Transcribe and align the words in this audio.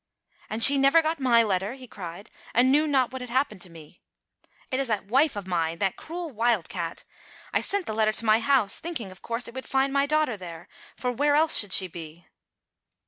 "And 0.49 0.63
she 0.63 0.79
never 0.79 1.03
got 1.03 1.19
my 1.19 1.43
letter?" 1.43 1.73
he 1.75 1.85
cried, 1.85 2.31
"and 2.55 2.71
knew 2.71 2.87
not 2.87 3.11
what 3.13 3.21
had 3.21 3.29
happened 3.29 3.61
to 3.61 3.69
me. 3.69 4.01
It 4.71 4.79
is 4.79 4.87
that 4.87 5.05
wife 5.05 5.35
of 5.35 5.45
mine, 5.45 5.77
that 5.77 5.95
cruel 5.95 6.31
wild 6.31 6.69
cat! 6.69 7.03
I 7.53 7.61
sent 7.61 7.85
the 7.85 7.93
letter 7.93 8.11
to 8.13 8.25
my 8.25 8.39
house, 8.39 8.79
thinking, 8.79 9.11
of 9.11 9.21
course, 9.21 9.47
it 9.47 9.53
would 9.53 9.67
find 9.69 9.93
my 9.93 10.07
daughter 10.07 10.37
there. 10.37 10.67
For 10.97 11.11
where 11.11 11.35
else 11.35 11.59
should 11.59 11.71
she 11.71 11.85
be?" 11.87 12.25